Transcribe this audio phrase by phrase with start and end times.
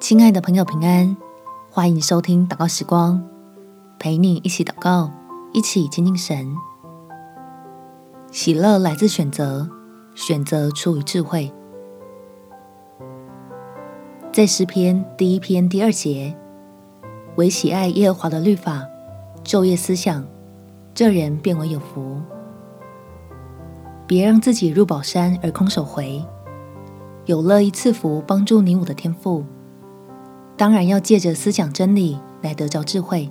[0.00, 1.16] 亲爱的朋友，平安！
[1.72, 3.20] 欢迎收听祷告时光，
[3.98, 5.10] 陪你一起祷告，
[5.52, 6.54] 一起亲近神。
[8.30, 9.68] 喜乐来自选择，
[10.14, 11.52] 选择出于智慧。
[14.32, 16.32] 在诗篇第一篇第二节，
[17.34, 18.86] 唯喜爱耶和华的律法，
[19.42, 20.24] 昼夜思想，
[20.94, 22.22] 这人便为有福。
[24.06, 26.24] 别让自己入宝山而空手回，
[27.26, 29.44] 有乐意赐福帮助你我的天赋。
[30.58, 33.30] 当然要借着思想真理来得着智慧，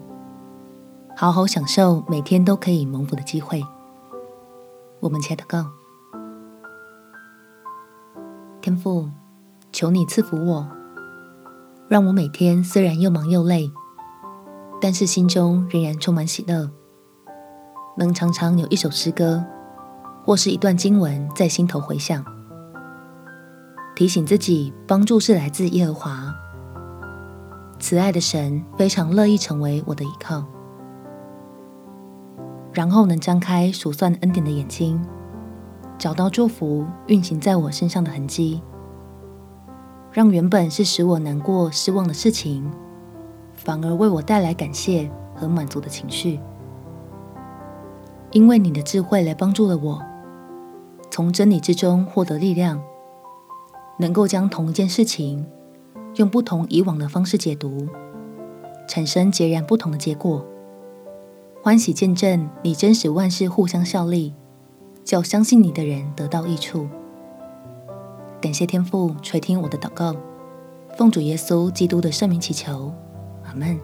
[1.13, 3.61] 好好享受每天都可以蒙福的机会。
[5.01, 5.65] 我们且祷告，
[8.61, 9.09] 天父，
[9.73, 10.69] 求你赐福我，
[11.89, 13.69] 让我每天虽然又忙又累，
[14.79, 16.71] 但是心中仍然充满喜乐，
[17.97, 19.43] 能常常有一首诗歌
[20.25, 22.23] 或是一段经文在心头回响，
[23.97, 26.33] 提醒自己帮助是来自耶和华。
[27.79, 30.43] 慈爱的神非常乐意成为我的依靠，
[32.73, 34.99] 然后能张开数算恩典的眼睛，
[35.97, 38.61] 找到祝福运行在我身上的痕迹，
[40.11, 42.69] 让原本是使我难过失望的事情，
[43.53, 46.39] 反而为我带来感谢和满足的情绪。
[48.31, 50.01] 因为你的智慧来帮助了我，
[51.11, 52.81] 从真理之中获得力量，
[53.99, 55.45] 能够将同一件事情。
[56.17, 57.87] 用不同以往的方式解读，
[58.87, 60.45] 产生截然不同的结果。
[61.63, 64.33] 欢喜见证你真实万事互相效力，
[65.03, 66.87] 叫相信你的人得到益处。
[68.41, 70.15] 感谢天父垂听我的祷告，
[70.97, 72.93] 奉主耶稣基督的圣名祈求，
[73.45, 73.77] 阿门。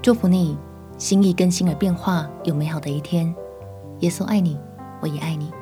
[0.00, 0.56] 祝福你，
[0.96, 3.34] 心意更新而变化，有美好的一天。
[4.00, 4.58] 耶稣爱你，
[5.00, 5.52] 我也爱你。